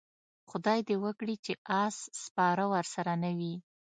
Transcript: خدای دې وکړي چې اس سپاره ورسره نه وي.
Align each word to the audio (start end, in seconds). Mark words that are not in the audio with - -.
خدای 0.49 0.79
دې 0.87 0.95
وکړي 1.05 1.35
چې 1.45 1.53
اس 1.83 1.95
سپاره 2.23 2.63
ورسره 2.73 3.13
نه 3.23 3.31
وي. 3.37 3.55